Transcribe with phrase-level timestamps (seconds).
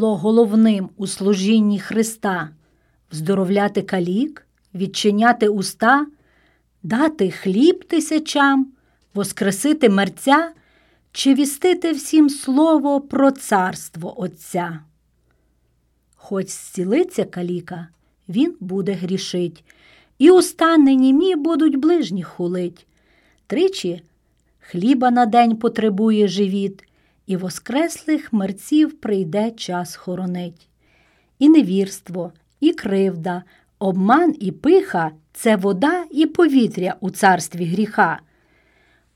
[0.00, 2.48] було головним у служінні Христа
[3.12, 6.06] вздоровляти калік, відчиняти уста,
[6.82, 8.72] дати хліб тисячам,
[9.14, 10.52] воскресити мерця
[11.12, 14.80] чи вістити всім слово про царство Отця.
[16.16, 17.88] Хоч зцілиться каліка,
[18.28, 19.64] він буде грішить,
[20.18, 22.86] і уста німі будуть ближніх хулить.
[23.46, 24.02] Тричі
[24.60, 26.84] хліба на день потребує живіт
[27.30, 30.68] і воскреслих мерців прийде час хоронить.
[31.38, 33.42] І невірство, і кривда,
[33.78, 38.20] обман і пиха це вода і повітря у царстві гріха.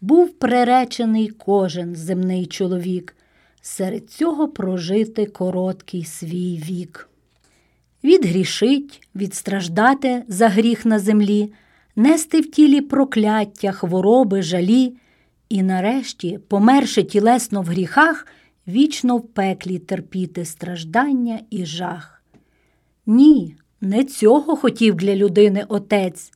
[0.01, 3.17] Був преречений кожен земний чоловік,
[3.61, 7.09] серед цього прожити короткий свій вік.
[8.05, 11.53] Відгрішить, відстраждати за гріх на землі,
[11.97, 14.97] нести в тілі прокляття, хвороби, жалі.
[15.49, 18.27] І нарешті, померши тілесно в гріхах,
[18.69, 22.23] вічно в пеклі терпіти страждання і жах.
[23.07, 26.33] Ні, не цього хотів для людини отець.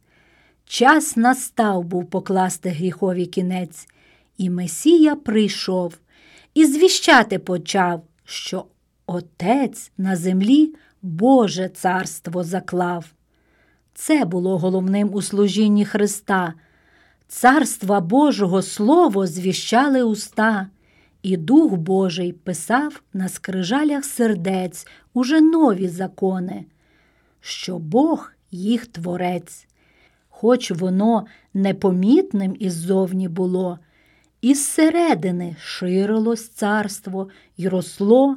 [0.64, 3.88] Час настав був покласти гріхові кінець,
[4.38, 5.98] і Месія прийшов
[6.54, 8.64] і звіщати почав, що
[9.06, 13.04] Отець на землі Боже царство заклав.
[13.94, 16.54] Це було головним у служінні Христа.
[17.28, 20.68] Царства Божого Слово звіщали уста,
[21.22, 26.64] і Дух Божий писав на скрижалях сердець уже нові закони,
[27.40, 29.66] що Бог їх творець,
[30.28, 33.78] хоч воно непомітним іззовні було,
[34.40, 38.36] із середини ширилось царство й росло,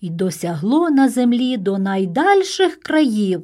[0.00, 3.42] й досягло на землі до найдальших країв.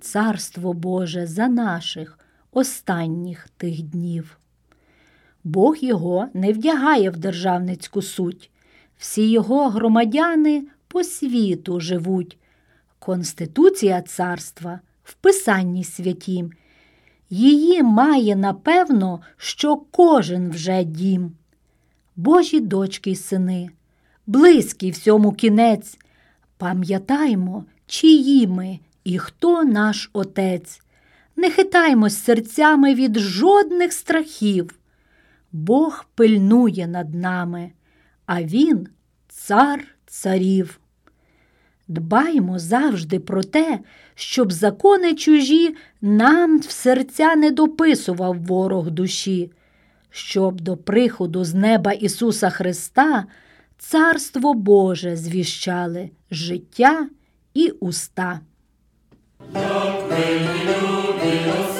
[0.00, 2.17] Царство Боже за наших
[2.58, 4.38] останніх тих днів.
[5.44, 8.50] Бог його не вдягає в державницьку суть.
[8.98, 12.38] Всі його громадяни по світу живуть.
[12.98, 16.52] Конституція царства в Писанні святім.
[17.30, 21.32] Її має напевно, що кожен вже дім.
[22.16, 23.70] Божі дочки й сини,
[24.26, 25.98] близький всьому кінець.
[26.56, 30.80] Пам'ятаймо, чиї ми і хто наш Отець.
[31.38, 34.74] Не хитаймось серцями від жодних страхів.
[35.52, 37.72] Бог пильнує над нами,
[38.26, 38.88] а Він
[39.28, 40.80] цар царів.
[41.88, 43.78] Дбаймо завжди про те,
[44.14, 49.52] щоб закони чужі нам в серця не дописував ворог душі,
[50.10, 53.26] щоб до приходу з неба Ісуса Христа
[53.78, 57.08] Царство Боже звіщали життя
[57.54, 58.40] і уста.
[61.28, 61.77] Adiós.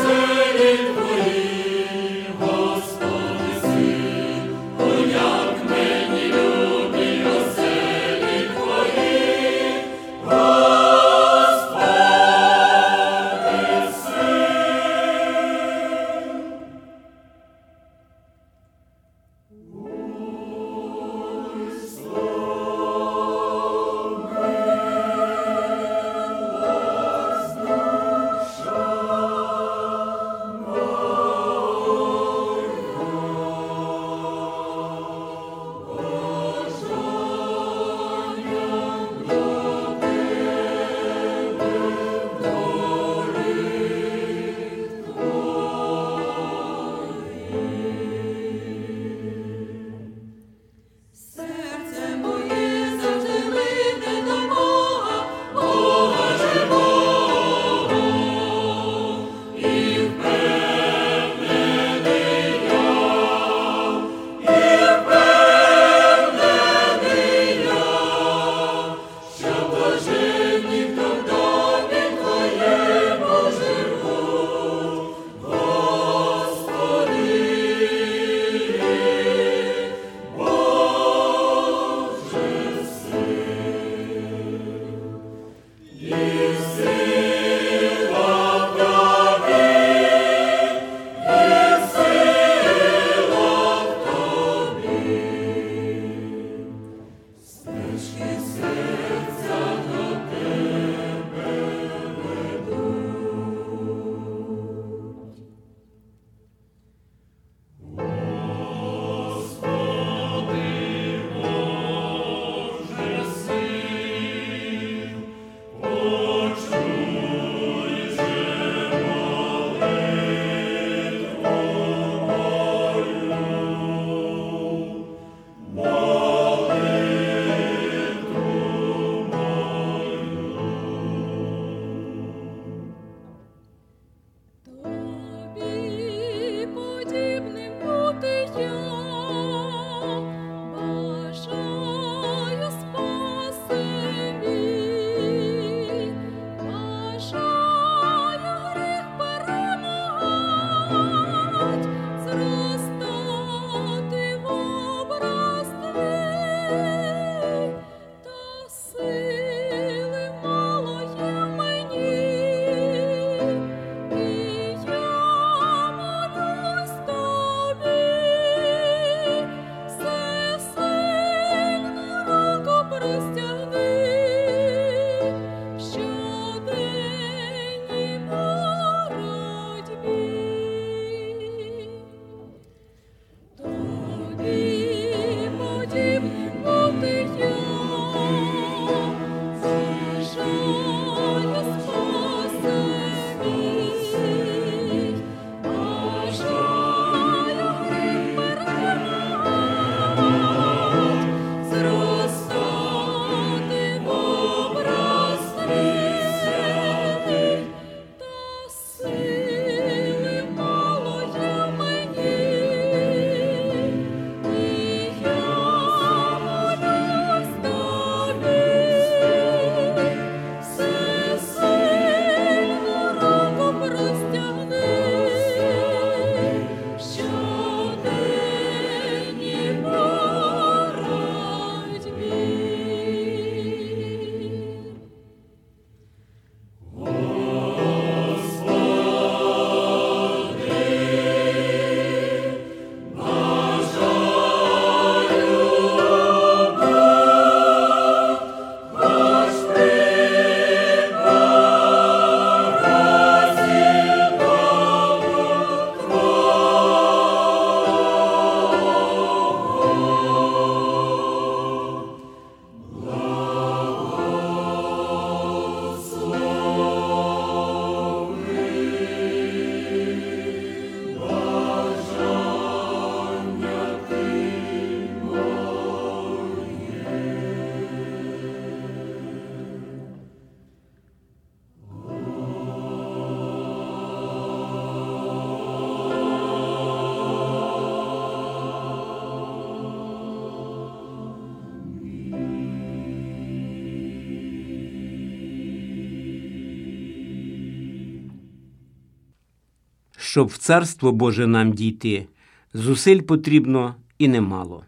[300.29, 302.27] Щоб в Царство Боже нам дійти,
[302.75, 304.85] зусиль потрібно і немало.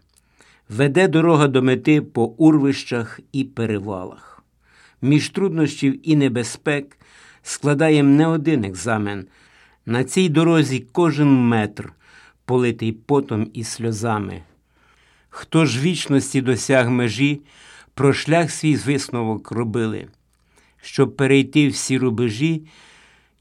[0.69, 4.43] Веде дорога до мети по урвищах і перевалах.
[5.01, 6.97] Між труднощів і небезпек
[7.43, 9.25] складаєм не один екзамен.
[9.85, 11.93] На цій дорозі кожен метр
[12.45, 14.41] политий потом і сльозами.
[15.29, 17.41] Хто ж вічності досяг межі,
[17.93, 20.07] про шлях свій висновок робили.
[20.81, 22.61] Щоб перейти всі рубежі,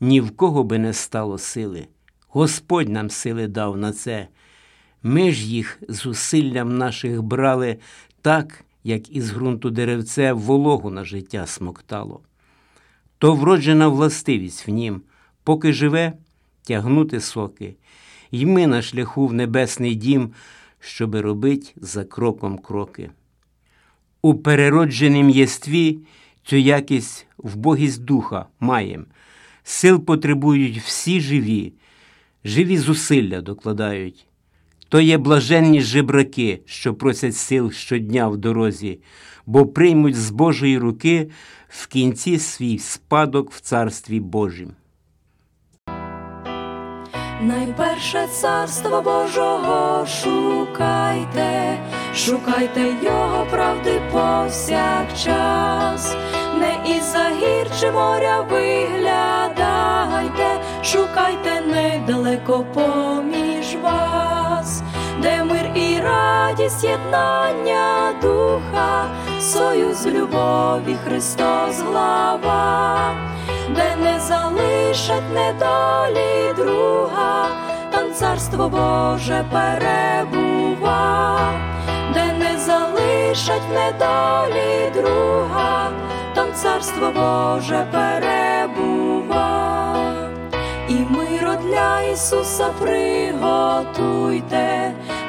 [0.00, 1.87] ні в кого би не стало сили.
[2.28, 4.28] Господь нам сили дав на це.
[5.02, 7.76] Ми ж їх зусиллям наших брали
[8.23, 12.21] так, як із ґрунту деревце вологу на життя смоктало.
[13.19, 15.02] То вроджена властивість в нім,
[15.45, 16.12] поки живе,
[16.62, 17.75] тягнути соки,
[18.30, 20.30] й ми на шляху в небесний дім,
[20.80, 23.11] щоби робить за кроком кроки.
[24.23, 25.99] У переродженім єстві
[26.45, 29.07] цю якість вбогість духа маєм.
[29.62, 31.73] Сил потребують всі живі,
[32.45, 34.26] живі зусилля докладають.
[34.88, 39.00] То є блаженні жебраки, що просять сил щодня в дорозі,
[39.47, 41.31] бо приймуть з Божої руки
[41.69, 44.73] в кінці свій спадок в Царстві Божім.
[47.43, 51.79] Найперше царство Божого шукайте,
[52.14, 56.17] шукайте його правди повсякчас,
[56.59, 59.00] не із-за гір чи моря виглядайте,
[60.92, 64.82] шукайте недалеко поміж вас,
[65.23, 69.09] де мир і радість єднання духа,
[69.40, 73.14] союз любові Христос глава
[73.75, 77.47] де не залишать недолі друга,
[77.90, 81.38] там царство Боже перебува,
[82.14, 85.90] де не залишать недолі друга,
[86.35, 88.39] там царство Боже перебува.
[92.12, 93.83] Ісуса приготуйте,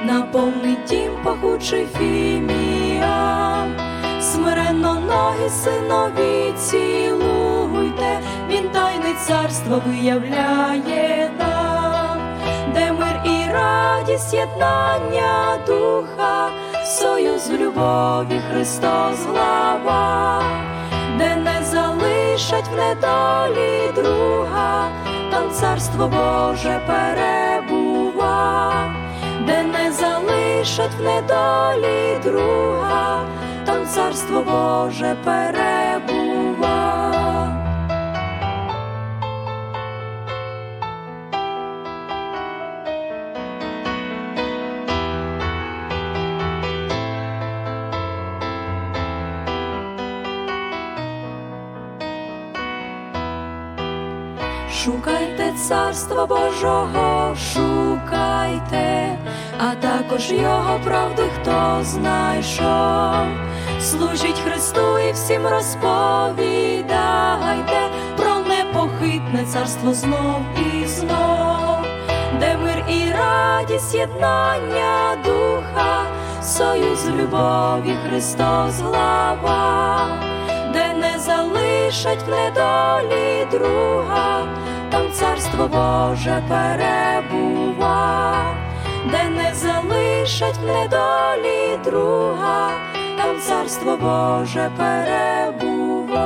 [0.03, 3.75] наповнить дім пахучий фіміям.
[4.21, 8.19] Смиренно ноги синові цілуйте,
[8.49, 12.17] він тайне царство виявляє нам,
[12.73, 16.49] де мир і радість єднання духа,
[16.85, 20.43] союз в любові Христос глава,
[21.17, 24.89] де не залишать в недолі друга,
[25.41, 28.73] там царство Боже перебува,
[29.47, 33.25] де не залишать в недолі друга
[33.65, 35.90] там царство Боже перебува.
[55.71, 59.17] Царства Божого, шукайте,
[59.59, 63.27] а також його правди, хто знайшов.
[63.81, 66.39] Служіть Христу і всім розповідайте
[68.17, 71.77] про непохитне царство знов і знов,
[72.39, 76.05] де мир і радість єднання духа,
[76.43, 80.07] союз любові Христос глава,
[80.73, 84.45] де не залишать в недолі друга,
[84.91, 87.95] там царство Боже перебува,
[89.11, 92.71] де не залишать в недолі друга,
[93.17, 96.21] там царство Боже перебува.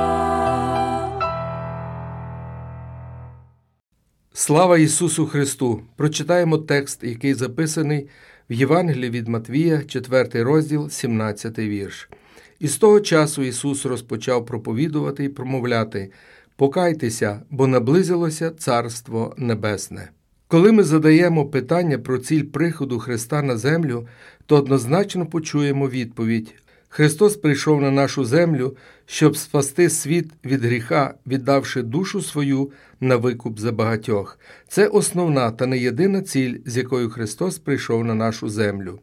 [4.32, 5.82] Слава Ісусу Христу!
[5.96, 8.08] Прочитаємо текст, який записаний
[8.50, 12.08] в Євангелії від Матвія, 4 розділ, 17 вірш.
[12.60, 16.10] І з того часу Ісус розпочав проповідувати і промовляти
[16.56, 20.08] Покайтеся, бо наблизилося Царство Небесне.
[20.48, 24.08] Коли ми задаємо питання про ціль приходу Христа на землю,
[24.46, 26.54] то однозначно почуємо відповідь
[26.88, 32.70] Христос прийшов на нашу землю, щоб спасти світ від гріха, віддавши душу свою
[33.00, 34.38] на викуп за багатьох.
[34.68, 38.98] Це основна та не єдина ціль, з якою Христос прийшов на нашу землю.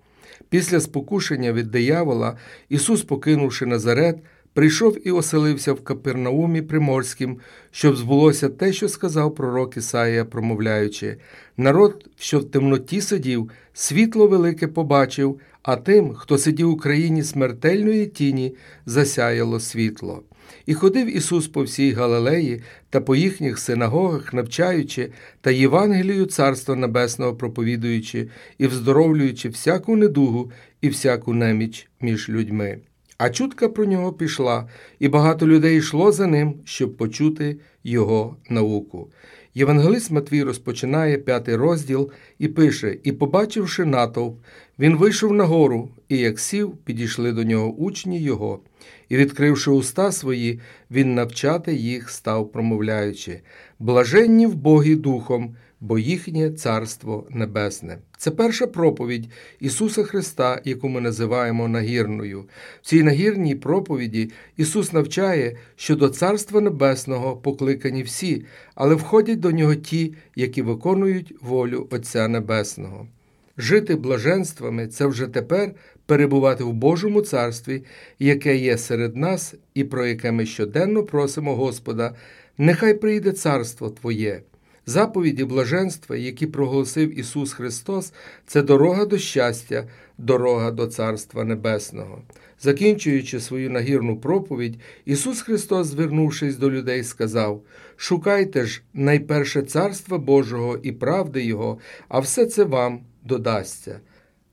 [0.50, 2.38] Після спокушення від диявола
[2.70, 4.18] Ісус, покинувши Назарет,
[4.54, 7.38] прийшов і оселився в Капернаумі Приморським,
[7.72, 11.18] щоб збулося те, що сказав пророк Ісаїя, промовляючи:
[11.58, 18.08] народ, що в темноті сидів, світло велике побачив, а тим, хто сидів у країні смертельної
[18.08, 20.24] тіні, засяяло світло.
[20.66, 25.12] І ходив Ісус по всій Галилеї та по їхніх синагогах, навчаючи
[25.42, 32.80] та Євангелію Царства Небесного проповідуючи і вздоровлюючи всяку недугу і всяку неміч між людьми.
[33.18, 39.10] А чутка про нього пішла, і багато людей йшло за ним, щоб почути його науку.
[39.56, 44.40] Євангелист Матвій розпочинає п'ятий розділ і пише: І, побачивши натовп,
[44.80, 48.60] він вийшов на гору, і як сів, підійшли до нього учні його.
[49.10, 50.60] І, відкривши уста свої,
[50.92, 53.42] він навчати їх став, промовляючи:
[53.80, 57.98] Блаженні в Богі Духом, бо їхнє Царство Небесне.
[58.24, 62.46] Це перша проповідь Ісуса Христа, яку ми називаємо нагірною.
[62.82, 69.52] В цій нагірній проповіді Ісус навчає, що до Царства Небесного покликані всі, але входять до
[69.52, 73.08] нього ті, які виконують волю Отця Небесного.
[73.58, 75.72] Жити блаженствами це вже тепер
[76.06, 77.84] перебувати в Божому царстві,
[78.20, 82.16] яке є серед нас, і про яке ми щоденно просимо Господа,
[82.58, 84.42] нехай прийде царство Твоє.
[84.86, 88.14] Заповіді блаженства, які проголосив Ісус Христос,
[88.46, 92.22] це дорога до щастя, дорога до Царства Небесного.
[92.62, 97.62] Закінчуючи свою нагірну проповідь, Ісус Христос, звернувшись до людей, сказав:
[97.96, 104.00] Шукайте ж найперше Царства Божого і правди Його, а все це вам додасться.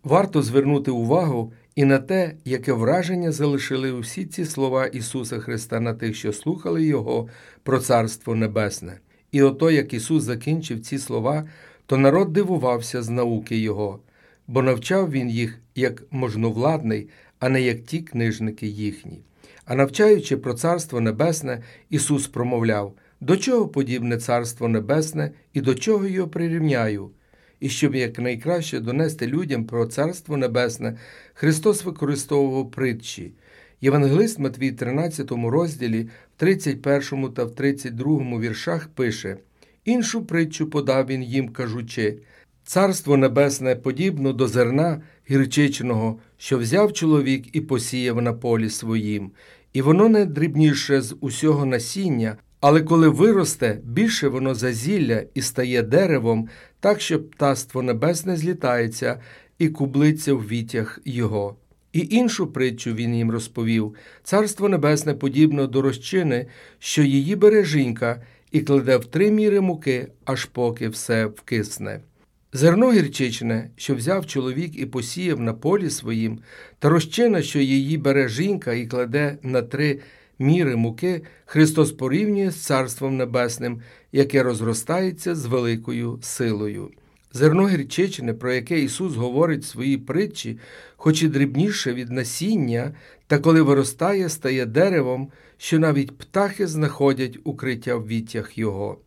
[0.04, 5.94] Варто звернути увагу і на те, яке враження залишили усі ці слова Ісуса Христа на
[5.94, 7.28] тих, що слухали Його
[7.62, 8.98] про Царство Небесне.
[9.32, 11.48] І ото, як Ісус закінчив ці слова,
[11.86, 14.00] то народ дивувався з науки Його,
[14.46, 19.20] бо навчав Він їх як можновладний, а не як ті книжники їхні.
[19.64, 26.06] А навчаючи про Царство Небесне, Ісус промовляв, до чого подібне Царство Небесне і до чого
[26.06, 27.10] його прирівняю?
[27.60, 30.98] І щоб якнайкраще донести людям про Царство Небесне,
[31.34, 33.32] Христос використовував притчі.
[33.80, 39.36] Євангелист Матвій, 13 розділі, в 31 та в 32 віршах пише
[39.84, 42.18] Іншу притчу подав він їм, кажучи
[42.64, 49.30] Царство Небесне подібно до зерна гірчичного, що взяв чоловік і посіяв на полі своїм,
[49.72, 55.82] і воно не дрібніше з усього насіння, але коли виросте, більше воно зазілля і стає
[55.82, 56.48] деревом,
[56.80, 59.20] так що птаство небесне злітається
[59.58, 61.56] і кублиться в вітях його.
[61.92, 66.46] І іншу притчу він їм розповів Царство Небесне подібно до розчини,
[66.78, 68.22] що її бере жінка
[68.52, 72.00] і кладе в три міри муки, аж поки все вкисне.
[72.52, 76.38] Зерно гірчичне, що взяв чоловік і посіяв на полі своїм,
[76.78, 80.00] та розчина, що її бере жінка і кладе на три
[80.38, 83.80] міри муки, Христос порівнює з Царством Небесним,
[84.12, 86.90] яке розростається з великою силою.
[87.32, 90.58] Зерно гірчичне, про яке Ісус говорить в своїй притчі,
[90.96, 92.94] хоч і дрібніше від насіння,
[93.26, 98.98] та коли виростає, стає деревом, що навіть птахи знаходять укриття в віттях Його.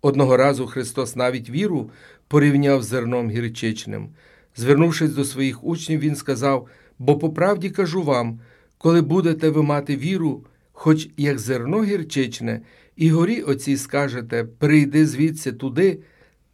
[0.00, 1.90] Одного разу Христос навіть віру
[2.28, 4.08] порівняв з зерном гірчичним.
[4.56, 8.40] Звернувшись до своїх учнів, Він сказав, бо по правді кажу вам,
[8.78, 12.60] коли будете ви мати віру, хоч як зерно гірчичне,
[12.96, 15.98] і горі оцій скажете, прийди звідси туди,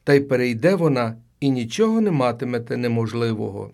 [0.09, 3.71] та й перейде вона, і нічого не матимете неможливого.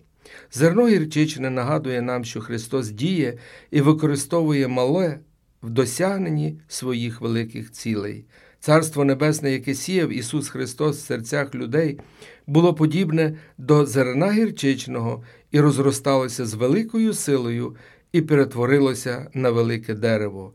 [0.51, 3.37] Зерно гірчичне нагадує нам, що Христос діє
[3.71, 5.19] і використовує мале
[5.63, 8.25] в досягненні своїх великих цілей.
[8.59, 11.99] Царство Небесне, яке сіяв Ісус Христос в серцях людей,
[12.47, 17.75] було подібне до зерна гірчичного і розросталося з великою силою
[18.11, 20.53] і перетворилося на велике дерево.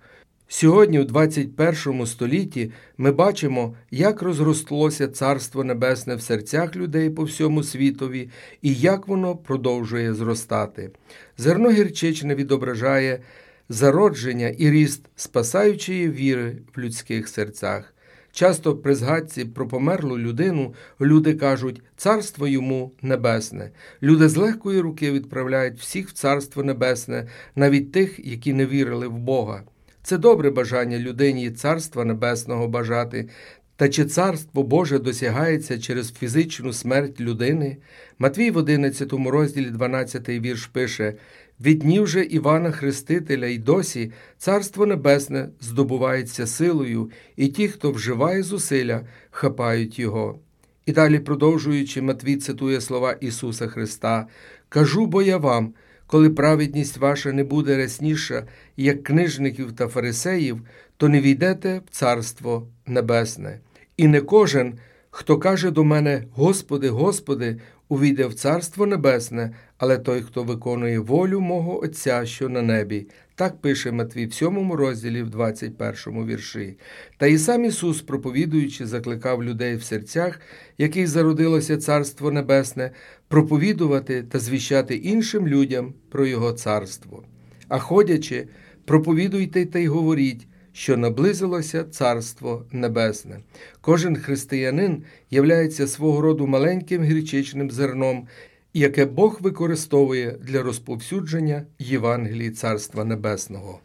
[0.52, 7.62] Сьогодні, у 21 столітті, ми бачимо, як розростлося Царство Небесне в серцях людей по всьому
[7.62, 8.30] світові
[8.62, 10.90] і як воно продовжує зростати.
[11.38, 13.20] Зерно гірчичне відображає
[13.68, 17.94] зародження і ріст спасаючої віри в людських серцях.
[18.32, 23.70] Часто при згадці про померлу людину люди кажуть Царство йому небесне.
[24.02, 29.18] Люди з легкої руки відправляють всіх в Царство Небесне, навіть тих, які не вірили в
[29.18, 29.62] Бога.
[30.02, 33.28] Це добре бажання людині Царства Небесного бажати.
[33.76, 37.76] Та чи царство Боже досягається через фізичну смерть людини?
[38.18, 41.14] Матвій в 11 розділі 12 вірш пише
[41.60, 48.42] від днів же Івана Хрестителя й досі Царство Небесне здобувається силою, і ті, хто вживає
[48.42, 50.38] зусилля, хапають його.
[50.86, 54.26] І далі, продовжуючи, Матвій цитує слова Ісуса Христа:
[54.68, 55.74] Кажу бо я вам,
[56.10, 58.46] коли праведність ваша не буде рясніша,
[58.76, 60.60] як книжників та фарисеїв,
[60.96, 63.60] то не війдете в Царство Небесне.
[63.96, 64.74] І не кожен,
[65.10, 67.56] хто каже до мене, Господи, Господи,
[67.88, 73.06] увійде в Царство Небесне, але той, хто виконує волю мого Отця, що на небі.
[73.40, 76.78] Так пише Матвій в 7 розділі, в 21 вірші.
[77.18, 80.40] Та і сам Ісус, проповідуючи, закликав людей в серцях,
[80.78, 82.90] яких зародилося Царство Небесне,
[83.28, 87.24] проповідувати та звіщати іншим людям про Його царство.
[87.68, 88.48] А ходячи,
[88.84, 93.40] проповідуйте та й говоріть, що наблизилося Царство Небесне.
[93.80, 98.28] Кожен християнин являється свого роду маленьким гречичним зерном,
[98.74, 103.80] яке Бог використовує для розповсюдження Євангелії Царства Небесного.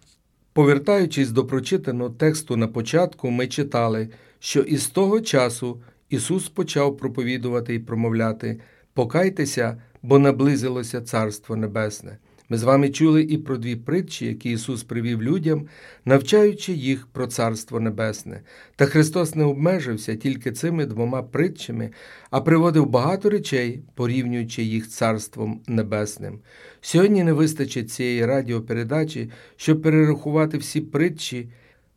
[0.54, 7.76] Повертаючись до прочитаного тексту на початку, ми читали, що із того часу Ісус почав проповідувати
[7.76, 8.60] і промовляти
[8.94, 12.18] Покайтеся, бо наблизилося Царство Небесне.
[12.50, 15.68] Ми з вами чули і про дві притчі, які Ісус привів людям,
[16.06, 18.42] навчаючи їх про Царство Небесне.
[18.76, 21.90] Та Христос не обмежився тільки цими двома притчами,
[22.30, 26.40] а приводив багато речей, порівнюючи їх Царством Небесним.
[26.82, 31.50] Сьогодні не вистачить цієї радіопередачі, щоб перерахувати всі притчі,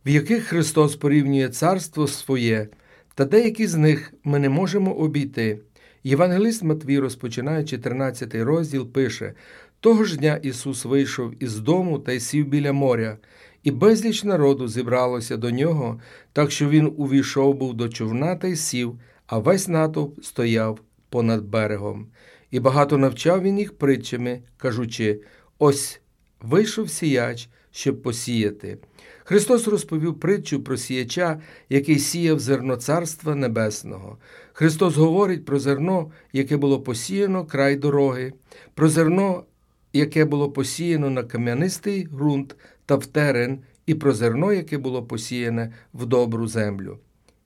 [0.06, 2.68] в яких Христос порівнює царство своє,
[3.14, 5.58] та деякі з них ми не можемо обійти.
[6.04, 9.34] Євангелист Матвій, розпочинаючи 13 розділ, пише
[9.80, 13.18] того ж дня Ісус вийшов із дому та й сів біля моря,
[13.62, 16.00] і безліч народу зібралося до нього,
[16.32, 21.44] так що він увійшов був до човна та й сів, а весь натовп стояв понад
[21.44, 22.06] берегом.
[22.50, 25.20] І багато навчав він їх притчами, кажучи:
[25.58, 26.00] ось
[26.40, 28.78] вийшов сіяч, щоб посіяти.
[29.24, 34.18] Христос розповів притчу про сіяча, який сіяв зерно Царства Небесного.
[34.52, 38.32] Христос говорить про зерно, яке було посіяно край дороги,
[38.74, 39.44] про зерно,
[39.92, 45.72] яке було посіяно на кам'янистий ґрунт та в терен, і про зерно, яке було посіяне
[45.94, 46.98] в добру землю.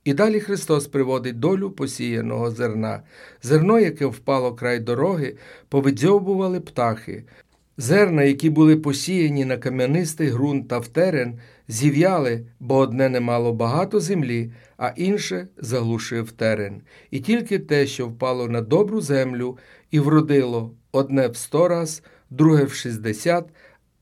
[0.04, 3.02] І далі Христос приводить долю посіяного зерна.
[3.42, 5.36] Зерно, яке впало край дороги,
[5.68, 7.24] повидзьобували птахи.
[7.76, 13.52] Зерна, які були посіяні на кам'янистий ґрунт та в терен, зів'яли, бо одне не мало
[13.52, 16.82] багато землі, а інше заглушив терен.
[17.10, 19.58] І тільки те, що впало на добру землю
[19.90, 23.48] і вродило одне в сто раз, друге в шістдесят,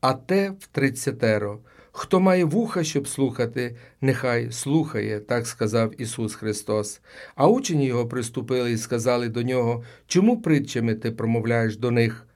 [0.01, 1.59] а те в тридцятеро.
[1.91, 7.01] Хто має вуха, щоб слухати, нехай слухає, так сказав Ісус Христос.
[7.35, 12.27] А учені його приступили і сказали до нього, чому притчами ти промовляєш до них?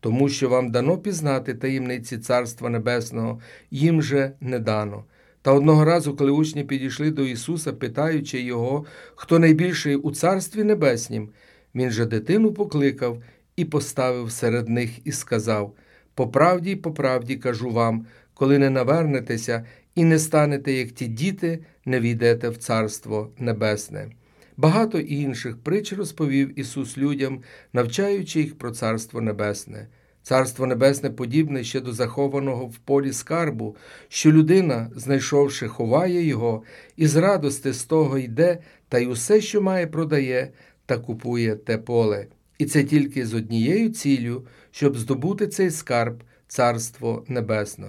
[0.00, 5.04] Тому що вам дано пізнати таємниці Царства Небесного, їм же не дано.
[5.42, 8.84] Та одного разу, коли учні підійшли до Ісуса, питаючи його,
[9.14, 11.28] хто найбільший у Царстві Небеснім,
[11.74, 13.22] він же дитину покликав
[13.60, 15.74] і поставив серед них і сказав:
[16.14, 21.58] По правді, по правді кажу вам, коли не навернетеся і не станете, як ті діти,
[21.84, 24.08] не війдете в Царство Небесне.
[24.56, 27.42] Багато інших притч розповів Ісус людям,
[27.72, 29.88] навчаючи їх про Царство Небесне.
[30.22, 33.76] Царство Небесне подібне ще до захованого в полі скарбу,
[34.08, 36.62] що людина, знайшовши, ховає його,
[36.96, 40.52] і з радости з того йде, та й усе, що має, продає,
[40.86, 42.26] та купує те поле.
[42.60, 47.88] І це тільки з однією ціллю, щоб здобути цей скарб, Царство Небесне.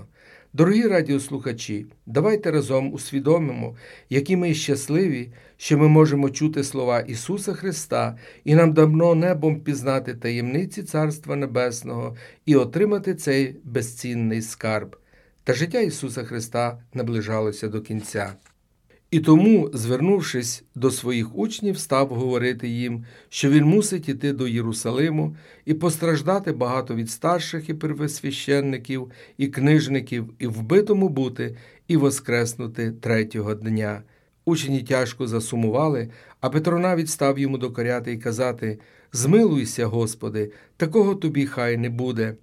[0.53, 3.75] Дорогі радіослухачі, давайте разом усвідомимо,
[4.09, 10.13] які ми щасливі, що ми можемо чути слова Ісуса Христа, і нам давно небом пізнати
[10.13, 14.95] таємниці Царства Небесного і отримати цей безцінний скарб.
[15.43, 18.33] Та життя Ісуса Христа наближалося до кінця.
[19.11, 25.35] І тому, звернувшись до своїх учнів, став говорити їм, що він мусить іти до Єрусалиму
[25.65, 33.55] і постраждати багато від старших і первосвященників, і книжників, і вбитому бути, і воскреснути третього
[33.55, 34.03] дня.
[34.45, 38.79] Учні тяжко засумували, а Петро навіть став йому докоряти і казати
[39.13, 42.35] Змилуйся, Господи, такого тобі хай не буде.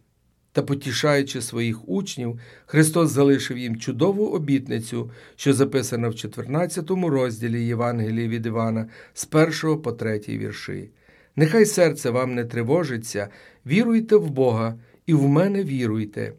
[0.58, 8.28] Та, потішаючи своїх учнів, Христос залишив їм чудову обітницю, що записана в 14 розділі Євангелії
[8.28, 9.28] від Івана з
[9.64, 10.90] 1 по 3 вірші.
[11.36, 13.28] Нехай серце вам не тривожиться,
[13.66, 14.74] віруйте в Бога
[15.06, 16.32] і в мене віруйте.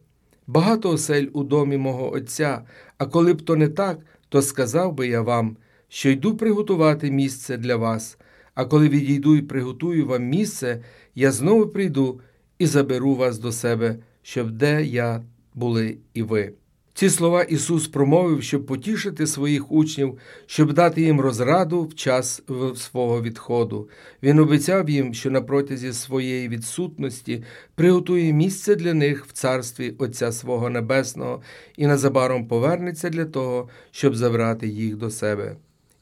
[0.47, 2.61] Багато осель у домі мого Отця,
[2.97, 5.57] а коли б то не так, то сказав би я вам,
[5.89, 8.17] що йду приготувати місце для вас,
[8.55, 10.83] а коли відійду і приготую вам місце,
[11.15, 12.21] я знову прийду
[12.57, 15.21] і заберу вас до себе, щоб де я
[15.53, 16.53] були і ви.
[16.99, 22.43] Ці слова Ісус промовив, щоб потішити своїх учнів, щоб дати їм розраду в час
[22.75, 23.89] свого відходу.
[24.23, 27.43] Він обіцяв їм, що на протязі своєї відсутності
[27.75, 31.41] приготує місце для них в царстві Отця свого Небесного
[31.77, 35.55] і незабаром повернеться для того, щоб забрати їх до себе.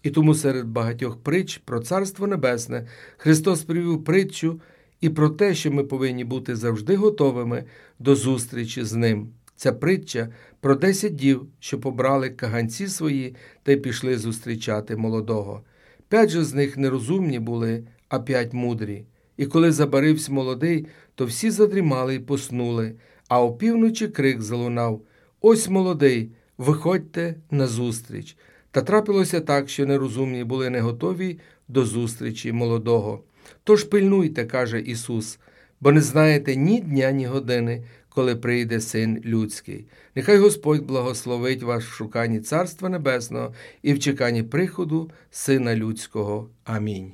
[0.04, 4.62] І тому серед багатьох притч про Царство Небесне Христос привів притчу
[5.02, 7.64] і про те, що ми повинні бути завжди готовими
[8.00, 9.30] до зустрічі з ним.
[9.56, 10.30] Ця притча
[10.60, 15.62] про десять дів, що побрали каганці свої та й пішли зустрічати молодого.
[16.10, 19.06] П'ять же з них нерозумні були, а п'ять мудрі.
[19.38, 22.96] І коли забарився молодий, то всі задрімали й поснули,
[23.28, 25.02] а опівночі крик залунав
[25.42, 28.38] Ось молодий, виходьте на зустріч.
[28.72, 33.24] Та трапилося так, що нерозумні були не готові до зустрічі молодого.
[33.64, 35.40] Тож пильнуйте, каже Ісус,
[35.82, 39.86] бо не знаєте ні дня, ні години, коли прийде Син Людський.
[40.16, 46.50] Нехай Господь благословить вас в шуканні Царства Небесного і в чеканні приходу Сина Людського.
[46.64, 47.12] Амінь.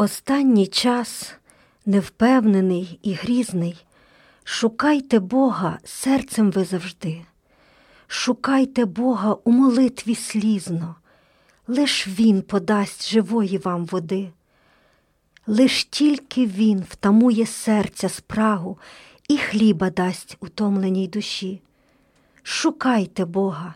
[0.00, 1.32] Останній час,
[1.86, 3.84] невпевнений і грізний,
[4.44, 7.24] шукайте Бога серцем ви завжди.
[8.06, 10.94] Шукайте Бога у молитві слізно,
[11.68, 14.30] лиш Він подасть живої вам води.
[15.46, 18.78] Лиш тільки Він втамує серця спрагу
[19.28, 21.62] і хліба дасть утомленій душі.
[22.42, 23.74] Шукайте Бога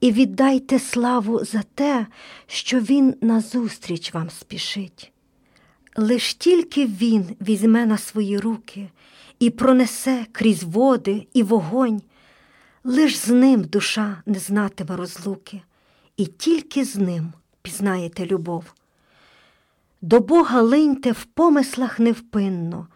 [0.00, 2.06] і віддайте славу за те,
[2.46, 5.12] що Він назустріч вам спішить.
[5.98, 8.88] Лиш тільки Він візьме на свої руки
[9.38, 12.02] і пронесе крізь води і вогонь,
[12.84, 15.62] лиш з ним душа не знатиме розлуки,
[16.16, 17.32] і тільки з ним
[17.62, 18.64] пізнаєте любов.
[20.02, 22.86] До Бога линьте в помислах невпинно,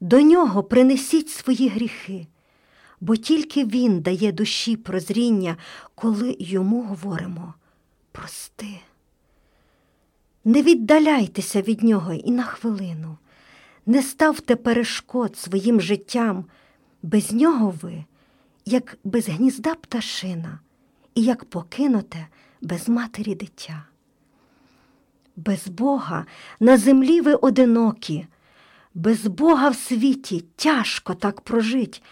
[0.00, 2.26] до нього принесіть свої гріхи,
[3.00, 5.56] бо тільки Він дає душі прозріння,
[5.94, 7.54] коли йому говоримо
[8.12, 8.66] прости.
[10.44, 13.18] Не віддаляйтеся від нього і на хвилину,
[13.86, 16.44] не ставте перешкод своїм життям,
[17.02, 18.04] без нього ви,
[18.66, 20.58] як без гнізда пташина,
[21.14, 22.26] і як покинуте
[22.60, 23.84] без матері дитя.
[25.36, 26.26] Без Бога
[26.60, 28.26] на землі ви одинокі,
[28.94, 32.02] без Бога в світі тяжко так прожить.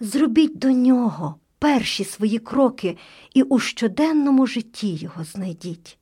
[0.00, 2.96] Зробіть до нього перші свої кроки
[3.34, 5.98] і у щоденному житті його знайдіть.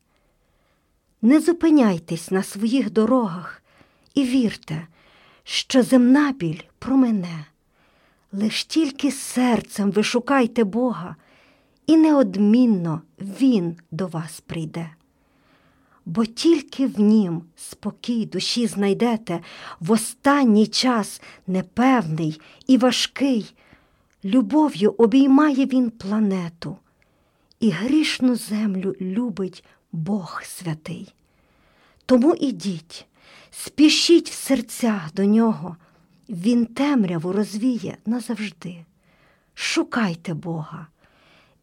[1.22, 3.62] Не зупиняйтесь на своїх дорогах
[4.14, 4.86] і вірте,
[5.44, 7.44] що земна біль промене.
[8.32, 11.16] Лиш тільки серцем ви шукайте Бога,
[11.86, 14.90] і неодмінно Він до вас прийде.
[16.06, 19.40] Бо тільки в нім спокій душі знайдете
[19.80, 23.54] в останній час непевний і важкий,
[24.24, 26.76] любов'ю обіймає він планету,
[27.60, 31.14] і грішну землю любить Бог святий.
[32.06, 33.06] Тому ідіть,
[33.50, 35.76] спішіть в серця до нього,
[36.28, 38.84] він темряву розвіє назавжди.
[39.54, 40.86] Шукайте Бога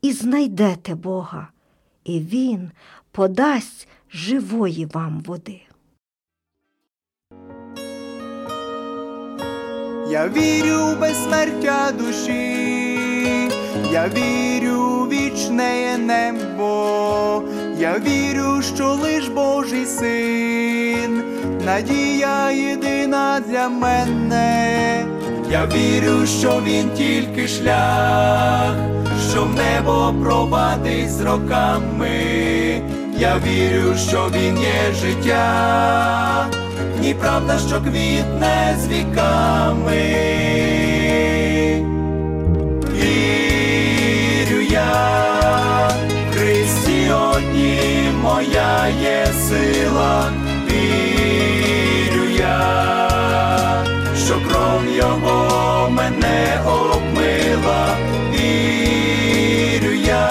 [0.02, 1.48] і знайдете Бога,
[2.04, 2.72] і Він
[3.12, 5.62] подасть живої вам води.
[10.10, 12.32] Я вірю в безсмертя душі,
[13.92, 17.44] я вірю в вічне небо,
[17.80, 21.24] я вірю, що лиш Божий син,
[21.66, 25.06] надія єдина для мене.
[25.52, 28.76] Я вірю, що він тільки шлях,
[29.32, 32.82] що в небо провадить з роками.
[33.20, 36.48] Я вірю, що він є життя,
[37.02, 40.77] ні правда, що квітне з віками.
[47.38, 50.32] Христі одні моя є сила,
[50.69, 53.86] вірю я,
[54.26, 57.88] що кров його мене обмила,
[58.34, 60.30] вірю я,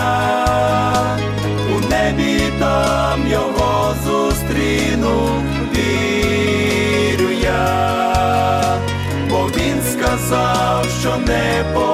[1.76, 5.42] у небі там його зустріну,
[5.74, 8.78] вірю я,
[9.30, 11.85] бо він сказав, що не покине.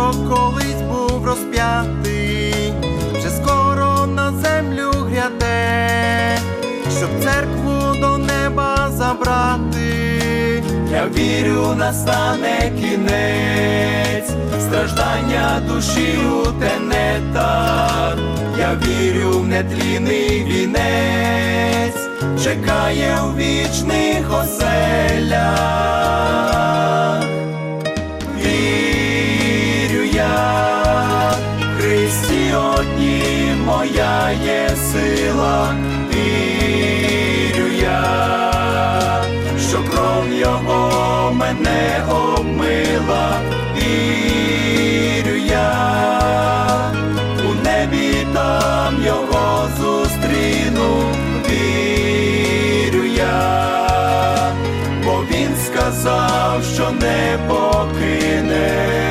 [0.00, 2.72] Що колись був розп'ятий,
[3.12, 6.38] вже скоро на землю гряде,
[6.98, 10.62] щоб церкву до неба забрати.
[10.92, 18.16] Я вірю, настане кінець, страждання душі у тенетах.
[18.58, 22.08] Я вірю в нетлінний вінець,
[22.44, 25.80] чекає у вічних оселях.
[33.66, 35.74] Моя є сила,
[36.14, 39.22] вірю я,
[39.68, 43.40] що кров його мене обмила,
[43.76, 45.72] вірю я,
[47.50, 51.14] у небі там його зустріну,
[51.50, 54.52] вірю я,
[55.04, 59.09] бо він сказав, що не покине.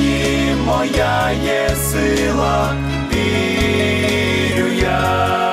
[0.00, 2.74] Христі моя є сила,
[3.12, 5.52] вірю я,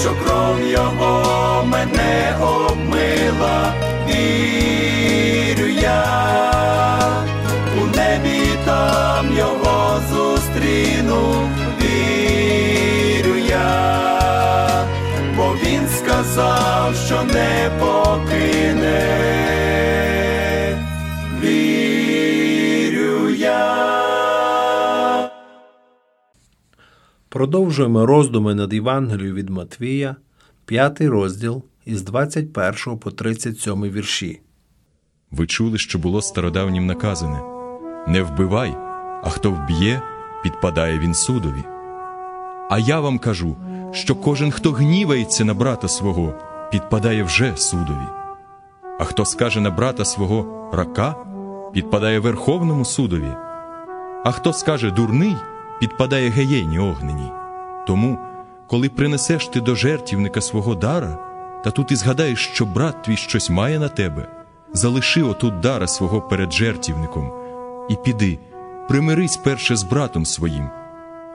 [0.00, 3.74] що кров його мене обмила,
[4.08, 6.04] вірю я,
[7.82, 11.48] у небі там його зустріну,
[11.80, 14.84] вірю я,
[15.36, 19.22] бо він сказав, що не покине.
[27.28, 30.16] Продовжуємо роздуми над Євангелією від Матвія,
[30.64, 34.40] 5 розділ із 21 по 37 вірші.
[35.30, 37.40] Ви чули, що було стародавнім наказане
[38.08, 38.76] Не вбивай,
[39.22, 40.02] а хто вб'є,
[40.42, 41.64] підпадає він судові.
[42.70, 43.56] А я вам кажу,
[43.92, 46.34] що кожен, хто гнівається на брата свого,
[46.70, 48.06] підпадає вже судові.
[48.98, 51.14] А хто скаже на брата свого рака,
[51.72, 53.32] підпадає Верховному судові.
[54.24, 55.36] А хто скаже дурний,
[55.80, 57.32] підпадає геєні огненій.
[57.86, 58.18] Тому,
[58.66, 61.18] коли принесеш ти до жертівника свого дара,
[61.64, 64.28] та тут і згадаєш, що брат твій щось має на тебе,
[64.72, 67.32] залиши отут дара свого перед жертівником,
[67.90, 68.38] і піди,
[68.88, 70.70] примирись перше з братом своїм,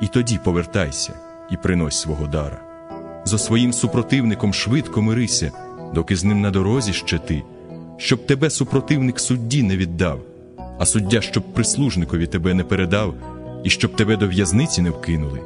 [0.02, 1.14] і тоді повертайся
[1.52, 2.60] і принось свого дара.
[3.26, 5.52] Зо своїм супротивником швидко мирися,
[5.94, 7.44] доки з ним на дорозі ще ти,
[7.98, 10.20] щоб тебе супротивник судді не віддав,
[10.78, 13.14] а суддя, щоб прислужникові тебе не передав,
[13.64, 15.42] і щоб тебе до в'язниці не вкинули.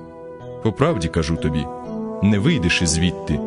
[0.64, 1.66] По правді кажу тобі,
[2.24, 3.40] не вийдеш ізвідти,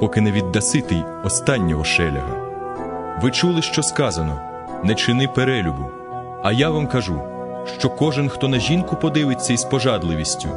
[0.00, 2.42] поки не віддаси ти останнього шеляга.
[3.22, 4.40] Ви чули, що сказано
[4.84, 5.84] не чини перелюбу.
[6.42, 7.20] А я вам кажу,
[7.78, 10.48] що кожен, хто на жінку подивиться із пожадливістю,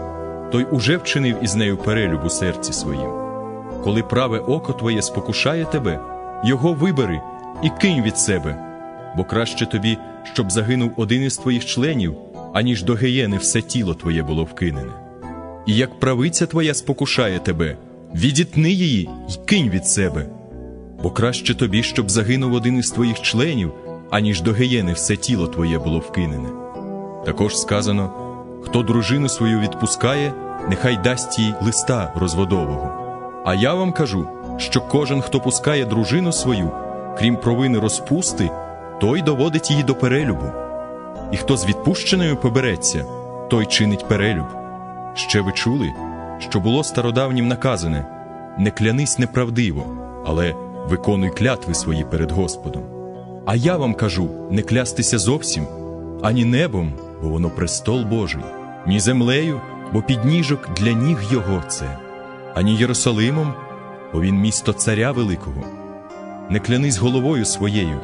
[0.52, 3.10] той уже вчинив із нею перелюб у серці своїм.
[3.84, 6.00] Коли праве око твоє спокушає тебе,
[6.44, 7.22] його вибери
[7.64, 8.65] і кинь від себе,
[9.18, 9.98] бо краще тобі,
[10.34, 12.16] щоб загинув один із твоїх членів,
[12.54, 14.92] аніж до геєни все тіло твоє було вкинене.
[15.66, 17.78] І як правиця твоя спокушає тебе,
[18.16, 20.26] відітни її й кинь від себе.
[21.04, 23.72] Бо краще тобі, щоб загинув один із твоїх членів,
[24.12, 26.50] аніж до геєни все тіло твоє було вкинене.
[27.26, 28.14] Також сказано:
[28.64, 30.34] Хто дружину свою відпускає,
[30.70, 33.06] нехай дасть їй листа розводового.
[33.46, 36.72] А я вам кажу, що кожен, хто пускає дружину свою,
[37.18, 38.50] крім провини розпусти,
[39.02, 40.46] той доводить її до перелюбу.
[41.32, 43.06] І хто з відпущеною побереться,
[43.50, 44.46] той чинить перелюб.
[45.16, 45.94] Ще ви чули,
[46.40, 48.06] що було стародавнім наказане
[48.58, 49.84] не клянись неправдиво,
[50.26, 50.56] але
[50.88, 52.84] виконуй клятви свої перед Господом.
[53.46, 55.68] А я вам кажу не клястися зовсім,
[56.22, 58.44] ані небом, бо воно престол Божий,
[58.88, 59.62] ні землею,
[59.94, 61.98] бо підніжок для ніг його це,
[62.56, 63.54] ані Єрусалимом,
[64.14, 65.64] бо він місто царя великого.
[66.50, 68.00] Не клянись головою своєю,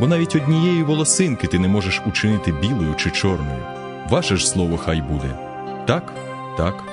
[0.00, 3.62] бо навіть однієї волосинки ти не можеш учинити білою чи чорною.
[4.10, 5.38] Ваше ж слово хай буде
[5.86, 6.14] так,
[6.56, 6.84] так,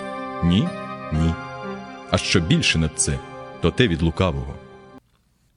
[0.43, 0.67] ні,
[1.13, 1.33] ні.
[2.11, 3.19] А що більше над це,
[3.61, 4.53] то те від лукавого.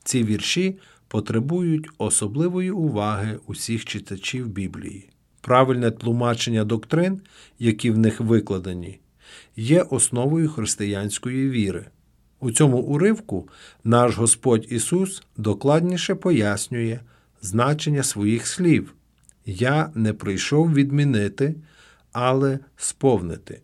[0.05, 0.77] Ці вірші
[1.09, 5.09] потребують особливої уваги усіх читачів Біблії.
[5.41, 7.21] Правильне тлумачення доктрин,
[7.59, 8.99] які в них викладені,
[9.57, 11.87] є основою християнської віри.
[12.41, 13.49] У цьому уривку
[13.85, 17.01] наш Господь Ісус докладніше пояснює
[17.43, 18.95] значення своїх слів
[19.47, 21.55] Я не прийшов відмінити,
[22.13, 23.61] але сповнити.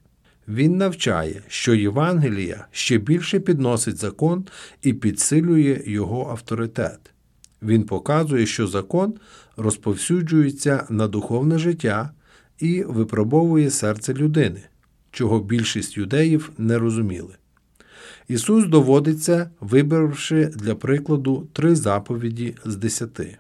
[0.49, 4.45] Він навчає, що Євангелія ще більше підносить закон
[4.83, 7.01] і підсилює його авторитет.
[7.63, 9.15] Він показує, що закон
[9.57, 12.11] розповсюджується на духовне життя
[12.59, 14.63] і випробовує серце людини,
[15.11, 17.35] чого більшість юдеїв не розуміли.
[18.29, 23.39] Ісус доводить це, вибравши для прикладу три заповіді з десяти.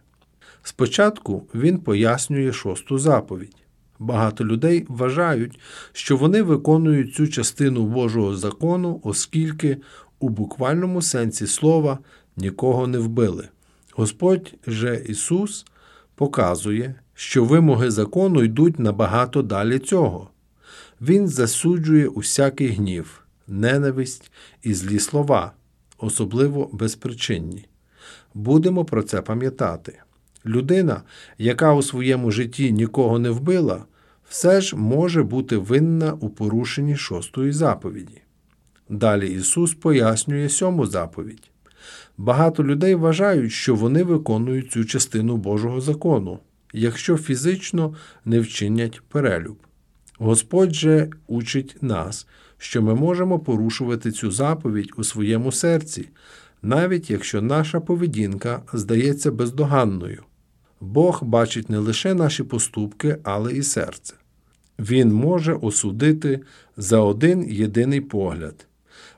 [0.62, 3.56] Спочатку Він пояснює шосту заповідь.
[3.98, 5.58] Багато людей вважають,
[5.92, 9.78] що вони виконують цю частину Божого закону, оскільки
[10.18, 11.98] у буквальному сенсі слова
[12.36, 13.48] нікого не вбили.
[13.92, 15.66] Господь же Ісус
[16.14, 20.30] показує, що вимоги закону йдуть набагато далі цього.
[21.00, 24.32] Він засуджує усякий гнів, ненависть
[24.62, 25.52] і злі слова,
[25.98, 27.64] особливо безпричинні.
[28.34, 29.98] Будемо про це пам'ятати.
[30.46, 31.02] Людина,
[31.38, 33.84] яка у своєму житті нікого не вбила,
[34.28, 38.22] все ж може бути винна у порушенні шостої заповіді.
[38.88, 41.50] Далі Ісус пояснює сьому заповідь.
[42.18, 46.38] Багато людей вважають, що вони виконують цю частину Божого закону,
[46.72, 49.56] якщо фізично не вчинять перелюб.
[50.18, 52.26] Господь же учить нас,
[52.58, 56.08] що ми можемо порушувати цю заповідь у своєму серці,
[56.62, 60.22] навіть якщо наша поведінка здається бездоганною.
[60.82, 64.14] Бог бачить не лише наші поступки, але і серце.
[64.78, 66.40] Він може осудити
[66.76, 68.66] за один єдиний погляд.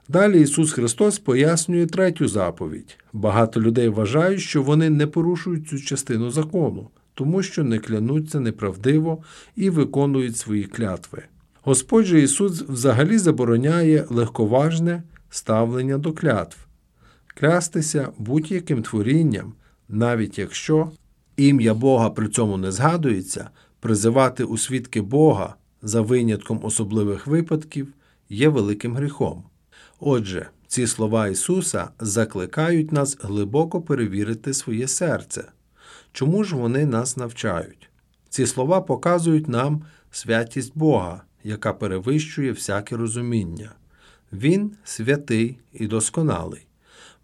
[0.09, 2.97] Далі Ісус Христос пояснює третю заповідь.
[3.12, 9.23] Багато людей вважають, що вони не порушують цю частину закону, тому що не клянуться неправдиво
[9.57, 11.23] і виконують свої клятви.
[11.62, 16.57] Господь же Ісус взагалі забороняє легковажне ставлення до клятв,
[17.27, 19.53] клястися будь-яким творінням,
[19.89, 20.91] навіть якщо
[21.37, 27.93] ім'я Бога при цьому не згадується, призивати у свідки Бога за винятком особливих випадків
[28.28, 29.45] є великим гріхом.
[30.01, 35.45] Отже, ці слова Ісуса закликають нас глибоко перевірити своє серце.
[36.12, 37.91] Чому ж вони нас навчають?
[38.28, 43.72] Ці слова показують нам святість Бога, яка перевищує всяке розуміння.
[44.32, 46.66] Він святий і досконалий,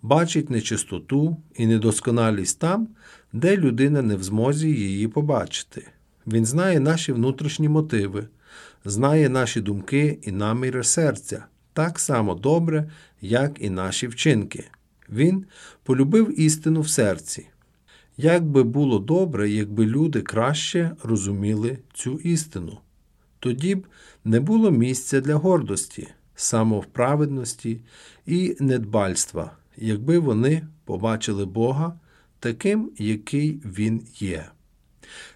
[0.03, 2.89] бачить нечистоту і недосконалість там,
[3.33, 5.87] де людина не в змозі її побачити.
[6.27, 8.27] Він знає наші внутрішні мотиви,
[8.85, 14.65] знає наші думки і наміри серця так само добре, як і наші вчинки.
[15.09, 15.45] Він
[15.83, 17.47] полюбив істину в серці.
[18.17, 22.79] Як би було добре, якби люди краще розуміли цю істину,
[23.39, 23.87] тоді б
[24.25, 27.81] не було місця для гордості, самовправедності
[28.27, 32.00] і недбальства, якби вони побачили Бога
[32.41, 34.47] таким, який Він є.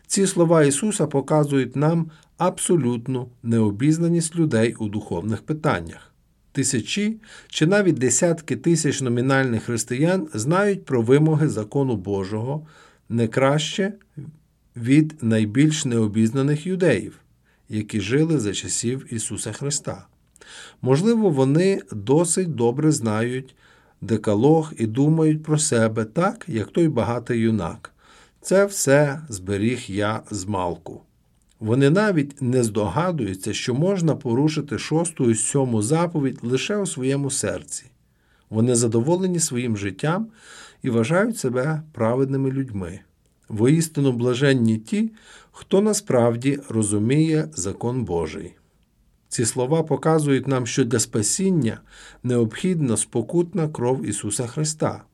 [0.06, 6.14] Ці слова Ісуса показують нам абсолютну необізнаність людей у духовних питаннях.
[6.52, 7.16] Тисячі
[7.48, 12.66] чи навіть десятки тисяч номінальних християн знають про вимоги закону Божого
[13.08, 13.92] не краще
[14.76, 17.18] від найбільш необізнаних юдеїв,
[17.68, 20.06] які жили за часів Ісуса Христа.
[20.82, 23.54] Можливо, вони досить добре знають
[24.00, 27.90] декалог і думають про себе так, як той багатий юнак.
[28.40, 31.00] Це все зберіг я з малку.
[31.60, 37.84] Вони навіть не здогадуються, що можна порушити шосту і сьому заповідь лише у своєму серці.
[38.50, 40.26] Вони задоволені своїм життям
[40.82, 43.00] і вважають себе праведними людьми.
[43.48, 45.10] Воістину блаженні ті,
[45.52, 48.54] хто насправді розуміє закон Божий.
[49.34, 51.80] Ці слова показують нам, що для спасіння
[52.22, 55.04] необхідна спокутна кров Ісуса Христа.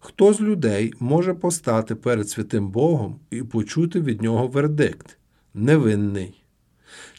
[0.00, 5.18] Хто з людей може постати перед святим Богом і почути від нього вердикт
[5.54, 6.42] невинний?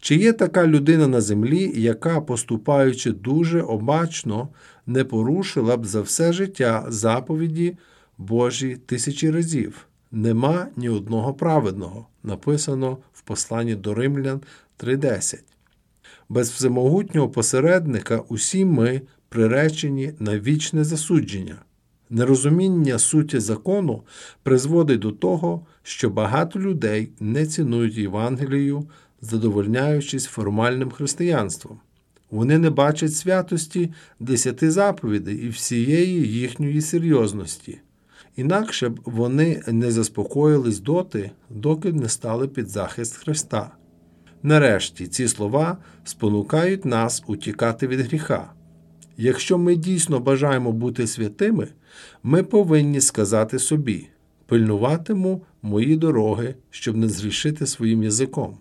[0.02, 4.50] Чи є така людина на землі, яка, поступаючи дуже обачно,
[4.88, 7.78] не порушила б за все життя заповіді
[8.18, 9.88] Божі тисячі разів?
[10.12, 14.42] Нема ні одного праведного, написано в посланні до Римлян
[14.80, 15.53] 3.10.
[16.30, 21.56] Без всемогутнього посередника усі ми приречені на вічне засудження.
[22.10, 24.04] Нерозуміння суті закону
[24.44, 28.88] призводить до того, що багато людей не цінують Євангелію,
[29.22, 31.80] задовольняючись формальним християнством.
[32.32, 37.80] Вони не бачать святості десяти заповідей і всієї їхньої серйозності.
[38.36, 43.72] Інакше б вони не заспокоїлись доти, доки не стали під захист Христа.
[44.44, 48.54] Нарешті ці слова спонукають нас утікати від гріха.
[49.18, 51.68] Якщо ми дійсно бажаємо бути святими,
[52.24, 54.08] ми повинні сказати собі
[54.46, 58.58] пильнуватиму мої дороги, щоб не зрішити своїм язиком.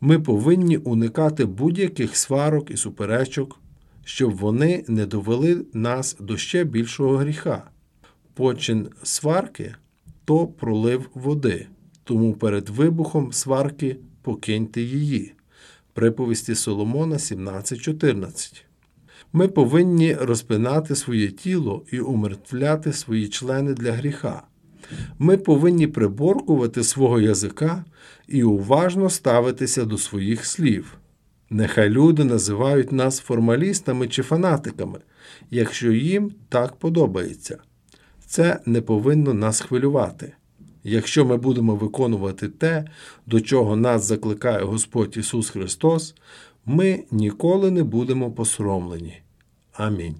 [0.00, 3.60] Ми повинні уникати будь-яких сварок і суперечок,
[4.04, 7.70] щоб вони не довели нас до ще більшого гріха.
[8.34, 9.74] Почин сварки
[10.24, 11.66] то пролив води,
[12.04, 13.96] тому перед вибухом сварки
[14.28, 15.32] покиньте її.
[15.92, 18.62] Приповісті Соломона 17.14.
[19.32, 24.42] Ми повинні розпинати своє тіло і умертвляти свої члени для гріха.
[25.18, 27.84] Ми повинні приборкувати свого язика
[28.26, 30.98] і уважно ставитися до своїх слів.
[31.50, 34.98] Нехай люди називають нас формалістами чи фанатиками,
[35.50, 37.58] якщо їм так подобається.
[38.26, 40.32] Це не повинно нас хвилювати.
[40.88, 42.84] Якщо ми будемо виконувати те,
[43.26, 46.14] до чого нас закликає Господь Ісус Христос,
[46.66, 49.22] ми ніколи не будемо посоромлені.
[49.72, 50.16] Амінь.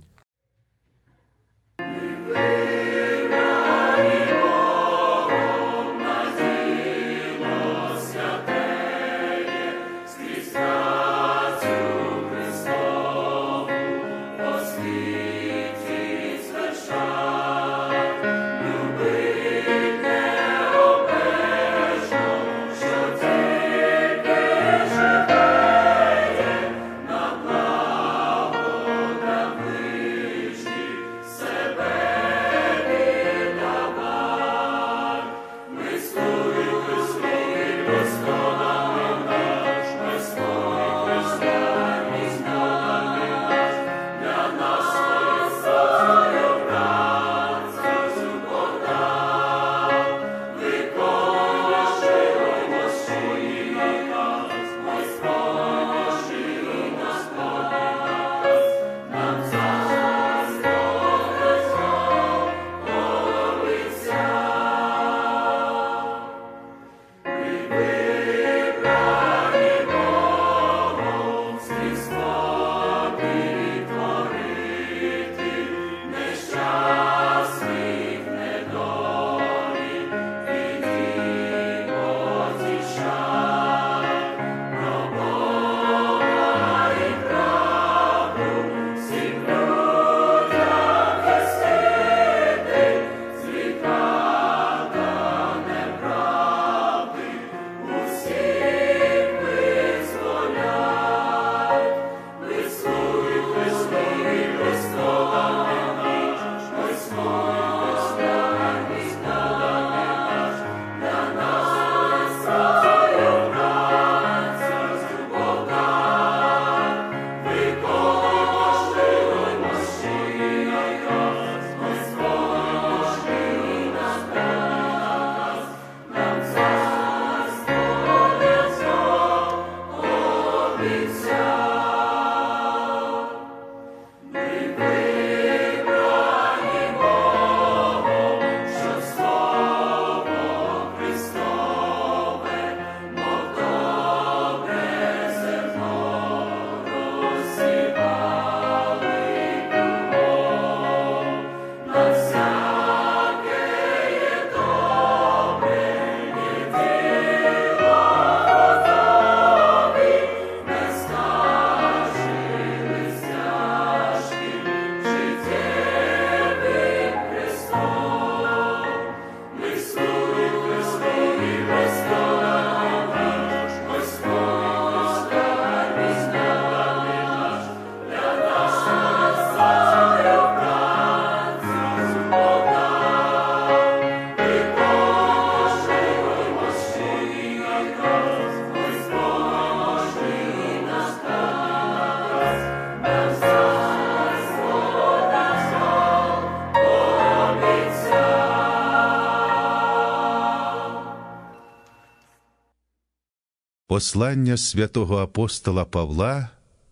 [203.99, 206.49] Послання святого апостола Павла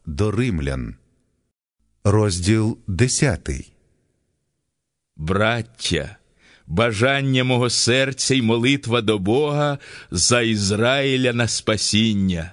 [0.06, 0.94] до римлян,
[2.04, 3.50] розділ 10.
[5.16, 6.16] Браття,
[6.66, 9.78] бажання мого серця й молитва до Бога
[10.10, 12.52] за Ізраїля на спасіння.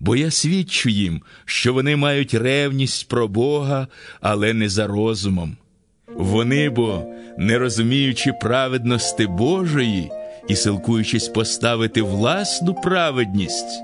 [0.00, 3.88] Бо я свідчу їм, що вони мають ревність про Бога,
[4.20, 5.56] але не за розумом.
[6.06, 7.06] Вони бо,
[7.38, 10.10] не розуміючи праведності Божої
[10.50, 13.82] і силкуючись поставити власну праведність,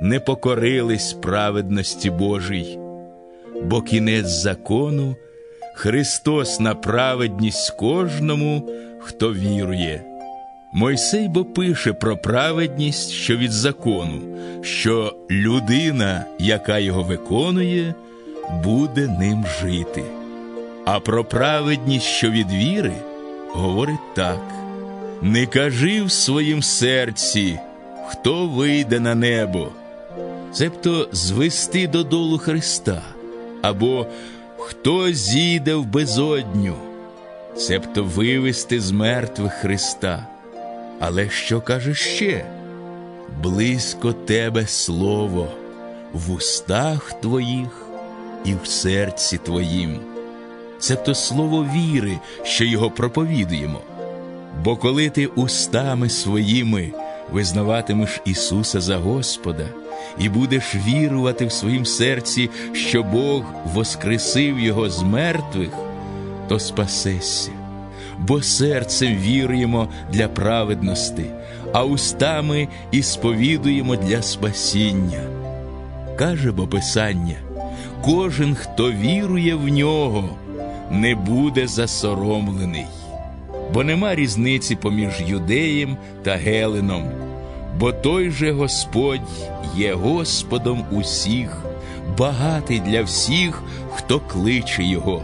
[0.00, 2.78] не покорились праведності Божій.
[3.62, 5.16] Бо кінець закону
[5.74, 10.04] Христос на праведність кожному, хто вірує.
[10.74, 14.20] Мойсей бо пише про праведність, що від закону,
[14.62, 17.94] що людина, яка його виконує,
[18.64, 20.02] буде ним жити.
[20.84, 22.92] А про праведність, що від віри,
[23.52, 24.57] говорить так:
[25.22, 27.58] не кажи в своїм серці,
[28.08, 29.68] хто вийде на небо,
[30.52, 33.02] цебто звести додолу Христа,
[33.62, 34.06] або
[34.58, 36.74] хто зійде в безодню,
[37.56, 40.26] цебто вивести з мертвих Христа.
[41.00, 42.44] Але що каже ще?
[43.42, 45.48] Близько тебе слово
[46.12, 47.86] в устах твоїх
[48.44, 50.00] і в серці твоїм.
[50.78, 53.80] Цебто слово віри, що його проповідуємо.
[54.64, 56.92] Бо коли ти устами своїми
[57.32, 59.66] визнаватимеш Ісуса за Господа
[60.18, 63.44] і будеш вірувати в своїм серці, що Бог
[63.74, 65.70] воскресив Його з мертвих,
[66.48, 67.50] то спасешся.
[68.18, 71.24] Бо серцем віруємо для праведності,
[71.72, 75.20] а устами і сповідуємо для спасіння.
[76.16, 77.36] Каже бо Писання,
[78.04, 80.28] кожен, хто вірує в нього,
[80.90, 82.86] не буде засоромлений,
[83.74, 87.04] бо нема різниці поміж юдеєм та геленом,
[87.78, 89.20] бо той же Господь
[89.76, 91.62] є Господом усіх,
[92.18, 93.62] багатий для всіх,
[93.94, 95.22] хто кличе Його.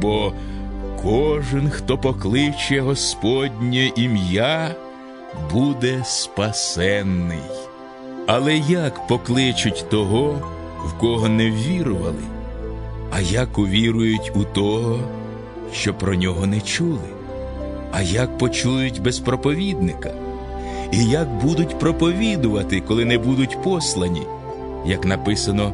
[0.00, 0.32] Бо
[1.02, 4.74] кожен, хто покличе Господнє ім'я,
[5.52, 7.38] буде спасенний.
[8.26, 10.38] Але як покличуть того,
[10.86, 12.22] в кого не ввірували?
[13.10, 14.98] А як увірують у того,
[15.72, 17.13] що про нього не чули?
[17.96, 20.10] А як почують без проповідника?
[20.92, 24.22] І як будуть проповідувати, коли не будуть послані?
[24.86, 25.72] Як написано,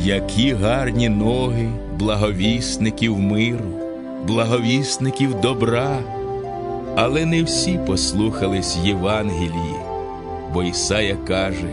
[0.00, 1.68] які гарні ноги
[1.98, 3.70] благовісників миру,
[4.26, 5.98] благовісників добра.
[6.96, 9.76] Але не всі послухались Євангелії,
[10.54, 11.70] бо Ісая каже: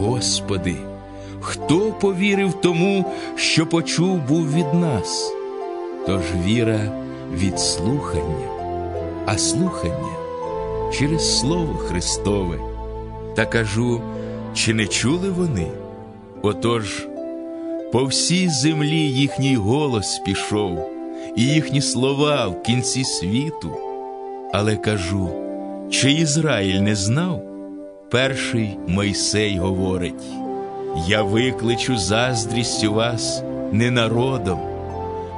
[0.00, 0.74] Господи,
[1.40, 3.04] хто повірив тому,
[3.36, 5.32] що почув був від нас?
[6.06, 6.80] Тож віра
[7.34, 8.55] від слухання,
[9.26, 10.16] а слухання
[10.92, 12.58] через Слово Христове.
[13.34, 14.00] Та кажу,
[14.54, 15.66] чи не чули вони?
[16.42, 17.06] Отож,
[17.92, 20.78] по всій землі їхній голос пішов,
[21.36, 23.70] і їхні слова в кінці світу.
[24.52, 25.28] Але кажу,
[25.90, 27.42] чи Ізраїль не знав?
[28.10, 30.24] Перший Мойсей говорить:
[31.08, 34.60] Я викличу заздрістю вас не народом,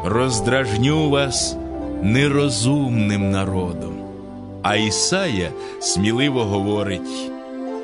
[0.05, 1.57] роздражню вас
[2.03, 3.94] нерозумним народом.
[4.62, 7.30] А Ісая сміливо говорить: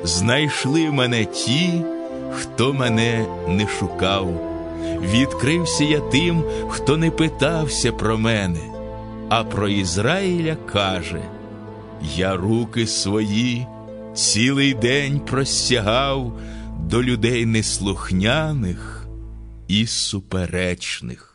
[0.03, 1.81] знайшли мене ті,
[2.31, 4.51] хто мене не шукав.
[5.13, 8.59] Відкрився я тим, хто не питався про мене,
[9.29, 11.21] а про Ізраїля каже:
[12.15, 13.67] Я руки свої
[14.13, 16.39] цілий день простягав
[16.79, 19.07] до людей неслухняних
[19.67, 21.34] і суперечних.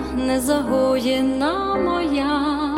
[0.17, 2.75] незагоєна моя,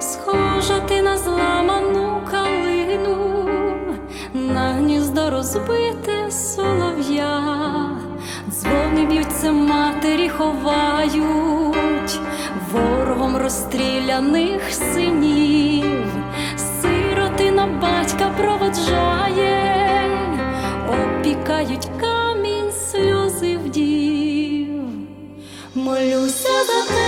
[0.00, 3.48] схожа ти на зламану калину,
[4.34, 7.40] на гніздо розбите солов'я,
[8.50, 12.20] дзвони б'ються матері ховають,
[12.72, 16.06] ворогом розстріляних синів,
[16.56, 19.72] сироти на батька проводжає
[20.88, 23.71] опікають камінь сльози вдів.
[25.74, 27.01] Молюся за тебе,